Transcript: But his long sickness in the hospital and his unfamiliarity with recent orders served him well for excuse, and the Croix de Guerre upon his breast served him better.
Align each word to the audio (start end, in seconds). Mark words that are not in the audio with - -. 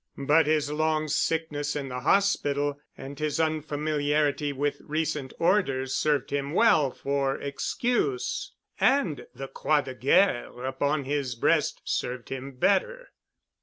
But 0.25 0.47
his 0.47 0.71
long 0.71 1.07
sickness 1.07 1.75
in 1.75 1.89
the 1.89 1.99
hospital 1.99 2.79
and 2.97 3.19
his 3.19 3.39
unfamiliarity 3.39 4.51
with 4.51 4.81
recent 4.83 5.31
orders 5.37 5.93
served 5.93 6.31
him 6.31 6.53
well 6.55 6.89
for 6.89 7.39
excuse, 7.39 8.51
and 8.79 9.27
the 9.35 9.47
Croix 9.47 9.81
de 9.83 9.93
Guerre 9.93 10.65
upon 10.65 11.03
his 11.03 11.35
breast 11.35 11.81
served 11.85 12.29
him 12.29 12.53
better. 12.53 13.09